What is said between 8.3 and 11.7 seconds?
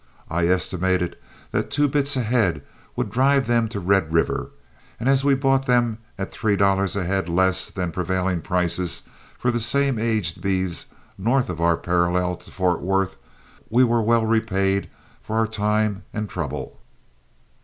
prices for the same aged beeves north of